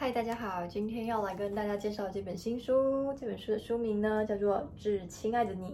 [0.00, 3.12] 嗨，大家好，今天要来跟大家介绍这本新书。
[3.12, 5.72] 这本书的书名呢，叫做《致亲爱的你》，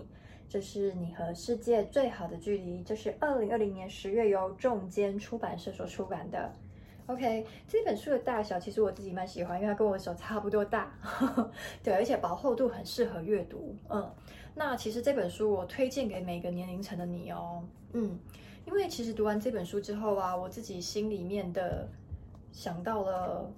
[0.48, 2.82] 这是你和世界最好的距离。
[2.82, 6.52] 这是二零二零年十月由仲间出版社所出版的。
[7.06, 10.92] OK，这本书的大小其实我自己蛮喜欢，因为它跟我手差不多大，
[11.84, 13.76] 对，而且薄厚度很适合阅读。
[13.88, 14.12] 嗯，
[14.56, 17.62] 那其实这本书我推荐给每个年龄层的你哦。
[17.92, 18.18] 嗯，
[18.66, 21.88] 因为其实读完这本书之后啊，我自己心里面的
[22.50, 23.48] 想到了。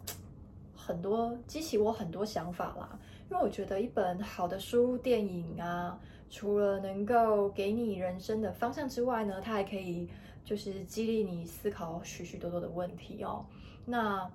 [0.89, 2.99] 很多激起我很多想法啦，
[3.31, 10.09] 因为我觉得一本好的书、电影啊，除了能够给你人生的方向之外呢，它还可以
[10.47, 13.45] 就是激励你思考许许多多的问题哦。
[13.85, 14.27] 那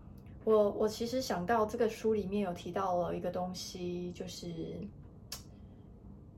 [0.43, 4.47] 我我其实想到这个书里面有提到了一个东西，就是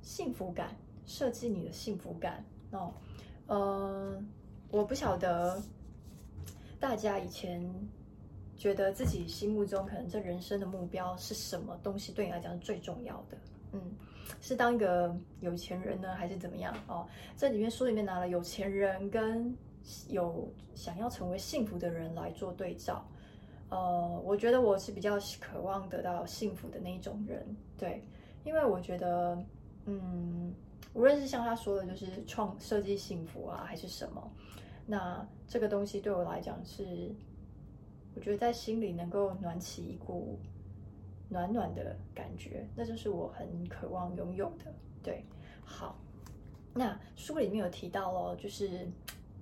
[0.01, 0.69] 幸福感，
[1.05, 2.93] 设计你的幸福感哦。
[3.47, 4.17] 呃，
[4.71, 5.61] 我不晓得
[6.79, 7.69] 大家以前。
[8.57, 12.11] 觉得自己心目中可能这人生的目标是什么东西？
[12.13, 13.37] 对你来讲是最重要的？
[13.73, 13.81] 嗯，
[14.39, 16.73] 是当一个有钱人呢，还是怎么样？
[16.87, 19.53] 哦，这里面书里面拿了有钱人跟
[20.09, 23.05] 有想要成为幸福的人来做对照。
[23.69, 27.45] 呃，我觉得我是比较渴望得到幸福的那一种人，
[27.77, 28.01] 对，
[28.45, 29.37] 因为我觉得，
[29.85, 30.53] 嗯，
[30.93, 34.31] 无论是像他说的，就是创设计幸福啊，还是什么，
[34.85, 37.13] 那这个东西对我来讲是。
[38.15, 40.39] 我觉得在心里能够暖起一股
[41.27, 44.73] 暖暖的感觉，那就是我很渴望拥有的。
[45.03, 45.23] 对，
[45.65, 45.97] 好，
[46.73, 48.87] 那书里面有提到了，就是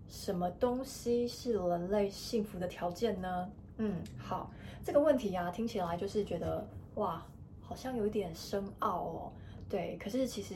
[0.10, 3.52] 什么东西是人类幸福的条件呢？
[3.78, 4.52] 嗯，好，
[4.84, 7.24] 这个问题啊，听起来就是觉得哇，
[7.62, 9.34] 好像有点深奥哦。
[9.70, 10.56] 对，可是其实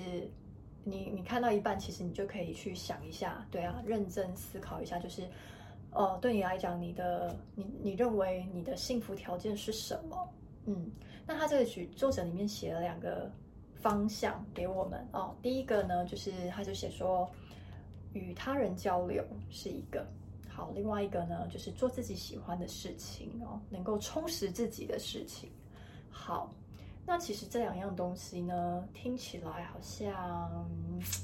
[0.84, 5.22] 你你看到一半，其实你就可以去想一下，对啊，认真思考一下，就是。
[5.91, 10.30] 哦，对你来讲，你的你你认为你的幸福条件是什么？
[10.66, 10.91] 嗯，
[11.25, 13.31] 那他这个曲作者里面写了两个
[13.75, 15.35] 方向给我们哦。
[15.41, 17.30] 第一个呢，就是他就写说
[18.14, 20.05] 与他人交流是一个
[20.49, 25.49] 好，另外一个呢，就是做自己喜欢的事情哦，能够充实自己的事情。
[26.09, 26.52] 好，
[27.05, 30.70] 那其实这两样东西呢，听起来好像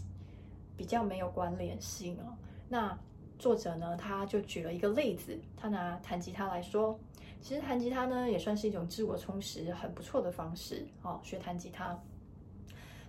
[0.78, 2.34] 比较没有关联性哦。
[2.69, 2.97] 那
[3.40, 6.98] 作者呢，他就举了一个例子，他拿弹吉他来说，
[7.42, 12.00] 其实弹吉他呢也算是一种自我充实很不错的方式哦，学弹吉他。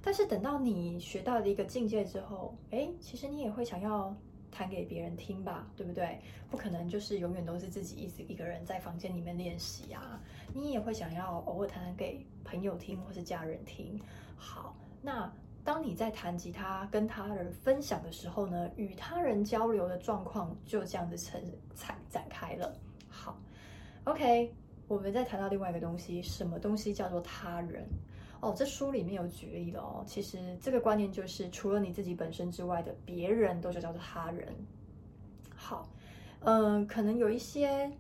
[0.03, 4.15] 但是等到你学到了一个境界之后，诶，其实你也会想要
[4.51, 6.21] 弹给别人听吧，对不对？
[6.51, 10.21] 不可能就是永远都是自己一直一个人在房间里面练习啊，
[10.53, 14.01] 你也会想要偶尔弹弹给朋友听或是家人听。
[14.37, 15.33] 好，那。
[15.65, 21.41] 当你在弹吉他跟他人分享的时候呢，与他人交流的状况就这样子成
[21.75, 22.71] 展展开了。
[23.09, 23.41] 好
[24.05, 24.55] ，OK，
[24.87, 27.83] 我们再谈到另外一个东西，什么东西叫做他人？
[28.41, 30.05] 哦，这书里面有举例的哦。
[30.07, 34.55] 其实这个观念就是，除了你自己本身之外的别人都就叫做他人。
[35.57, 35.89] 好，
[36.41, 37.91] 嗯、可能有一些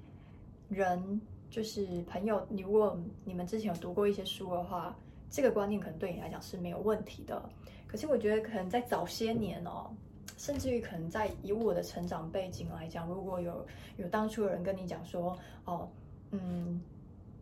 [0.68, 2.94] 人就是朋友，你如果
[3.24, 4.94] 你们之前有读过一些书的话。
[5.34, 7.42] 这个观念可能对你来讲是没有问题的，
[7.88, 9.90] 可是我觉得可能在早些年哦，
[10.36, 15.88] 甚至于可能在以我的成长背景来讲，如果有有当初有人跟你讲说，哦，
[16.30, 16.80] 嗯，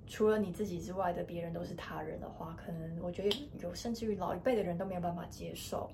[0.07, 5.87] 除了你自己之外的别人都是他人的话，可能我觉得有甚至于老一辈的人都没有办法接受。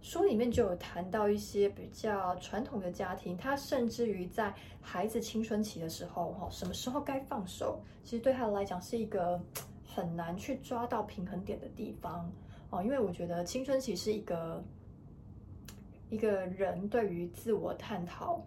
[0.00, 9.38] 书里面就有谈到一些比较传统的家庭，他甚至于在孩子青春期的时候，哈，什么时候该放手，其实对他来讲是一个。
[9.96, 12.30] 很难去抓到平衡点的地方
[12.68, 14.62] 哦，因为我觉得青春期是一个
[16.10, 18.44] 一个人对于自我探讨、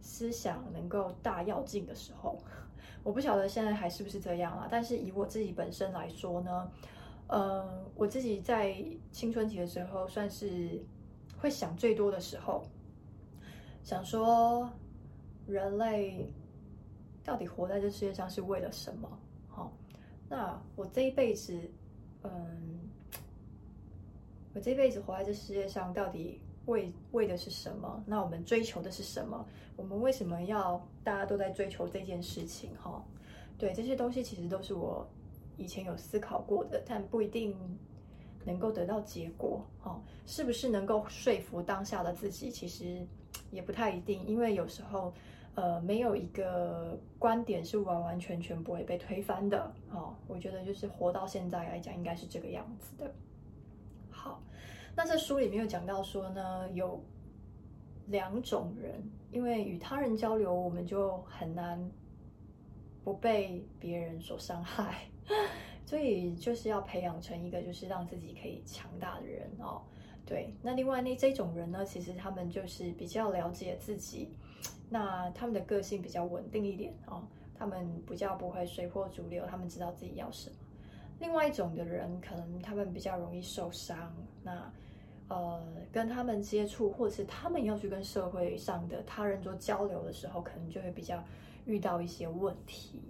[0.00, 2.38] 思想能够大跃进的时候。
[3.02, 6.70] 我不晓得现在还是不是这样啊，但是以我自己本身来说呢，
[7.26, 8.76] 呃，我自己在
[9.10, 10.80] 青春期的时候算是
[11.36, 12.62] 会想最多的时候，
[13.82, 14.70] 想说
[15.48, 16.32] 人类
[17.24, 19.08] 到底活在这世界上是为了什么？
[19.48, 19.72] 好
[20.32, 21.54] 那我这一辈子，
[22.22, 22.80] 嗯，
[24.54, 28.02] 我这一辈子活在这世界上，到底为为的是什么？
[28.06, 29.46] 那我们追求的是什么？
[29.76, 32.70] 我们为什么要大家都在追求这件事情？
[32.80, 33.04] 哈，
[33.58, 35.06] 对，这些东西其实都是我
[35.58, 37.54] 以前有思考过的，但不一定
[38.46, 39.62] 能够得到结果。
[39.80, 42.50] 哈，是不是能够说服当下的自己？
[42.50, 43.06] 其实
[43.50, 45.12] 也不太一定，因为有时候。
[45.54, 49.72] 呃，没有一个观点是完完全全不会被推翻的。
[49.90, 53.14] 哦，我觉得就是活到现在来讲，应该是这个样子的。
[54.10, 54.42] 好，
[54.96, 57.02] 那这书里面有讲到说呢，有
[58.06, 61.90] 两种人，因为与他人交流，我们就很难
[63.04, 65.02] 不被别人所伤害，
[65.84, 69.82] 所以就是要培养成一个就是让自己可以强大的人哦。
[70.24, 74.32] 对，那另外那这种人呢，其实他们就是比较了解自己，
[74.88, 77.22] 那他们的个性比较稳定一点哦，
[77.54, 80.56] 他们比较不会随波逐流，他们知道自己要什么。
[81.18, 84.12] 另外一种的人，可能他们比较容易受伤，
[84.42, 84.72] 那
[85.28, 85.62] 呃，
[85.92, 91.22] 跟他们接触，或者是他们要去跟社会上的他人做交流的时候，可能就会比较
[91.64, 93.00] 遇到一些问题。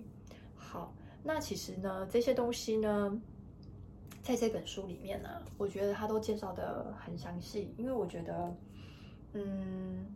[0.54, 0.94] 好，
[1.24, 3.20] 那其实呢，这些东西呢，
[4.22, 8.54] 在这本书里面呢，我觉得他都介绍得很详细，因为我觉得，
[9.32, 10.06] 嗯，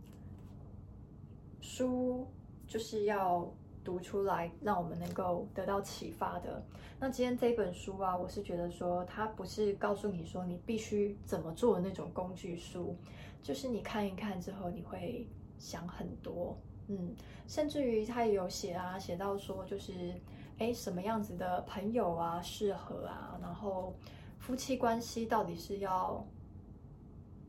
[1.67, 2.27] 书
[2.69, 3.53] 就是要。
[3.87, 6.61] 读出来，让我们能够得到启发的。
[6.99, 12.97] 那今天这本书啊，我是觉得说，它不是告诉你说你必须怎么做的那种工具书，
[13.45, 15.25] 就是你看一看之后，你会
[15.57, 16.59] 想很多，
[16.89, 17.15] 嗯，
[17.47, 20.13] 甚至于他也有写啊，写到说就是，
[20.59, 23.95] 哎，什么样子的朋友啊适合啊，然后
[24.41, 26.27] 夫妻关系到底是要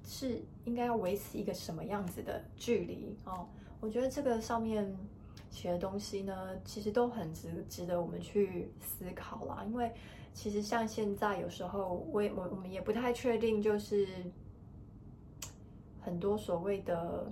[0.04, 3.48] 是应该要维持一个什么样子的距离哦？
[3.80, 4.96] 我觉得这个上面。
[5.50, 9.64] 写的东西呢，其实都很值值得我们去思考啦。
[9.66, 9.92] 因为
[10.34, 14.08] 其实像现在有时候，我也我我们也不太确定，就是
[16.02, 17.32] 很多所谓的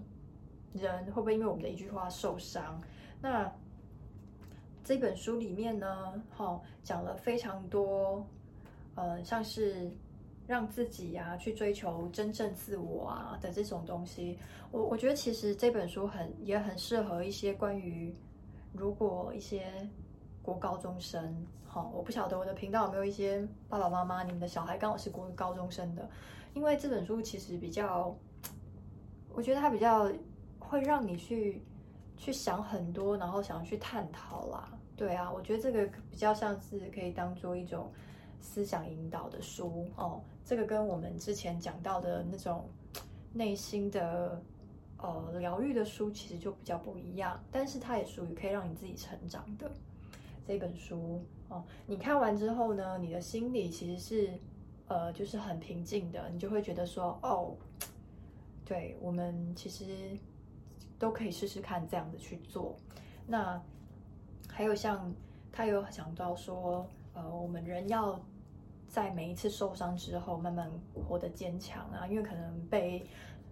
[0.74, 2.81] 人会不会因为我们的一句话受伤。
[3.21, 3.53] 那
[4.83, 8.25] 这本书里面呢，哈，讲了非常多，
[8.95, 9.92] 呃，像是。
[10.47, 14.38] 让自己呀、去追求真正自我啊的这种东西，
[14.71, 18.13] 我我觉得其实这本书很也很适合一些关于
[18.74, 19.65] 如果一些
[20.44, 26.07] 国高中生，好，我不晓得我的频道有没有一些爸爸妈妈，你们的小孩刚好是国高中生的，
[26.53, 28.15] 因为这本书其实比较，
[29.33, 30.12] 我觉得它比较
[30.59, 31.59] 会让你去
[32.18, 34.69] 去想很多，然后想要去探讨啦。
[34.95, 37.92] 对啊，我觉得这个比较像是可以当做一种。
[38.41, 42.69] 思想引导的书哦，这个跟我们之前讲到的那种
[43.33, 44.41] 内心的
[44.97, 47.39] 呃疗愈的书，其实就比较不一样。
[47.51, 49.71] 但是它也属于可以让你自己成长的
[50.47, 51.63] 这本书哦。
[51.85, 54.33] 你看完之后呢，你的心里其实是
[54.87, 57.55] 呃就是很平静的，你就会觉得说哦，
[58.63, 60.17] 对，我们其实
[60.97, 62.75] 都可以试试看这样子去做。
[63.27, 63.61] 那
[64.47, 65.13] 还有像
[65.56, 68.19] 他有讲到说，呃，我们人要。
[68.88, 72.07] 在每一次受伤之后，慢慢活得坚强啊！
[72.07, 73.06] 因为可能被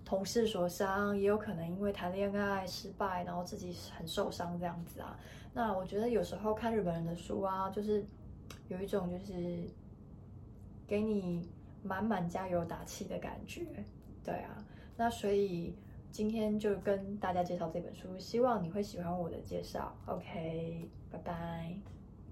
[0.06, 5.20] 同事所伤，也有可能因为谈恋爱失败，然后自己很受伤这样子啊。
[5.54, 8.06] 那我觉得有时候看日本人的书啊，就是
[8.70, 9.68] 有一种就是
[10.88, 11.50] 给你
[11.82, 13.66] 满满加油打气的感觉。
[14.24, 14.64] 对啊，
[14.96, 15.76] 那所以
[16.10, 19.94] 今天就跟大家介绍这本书，希望你会喜欢我的介绍。
[20.06, 22.03] OK，拜拜。